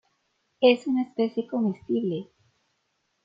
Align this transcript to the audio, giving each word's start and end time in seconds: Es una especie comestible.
Es 0.61 0.87
una 0.87 1.03
especie 1.03 1.45
comestible. 1.47 2.27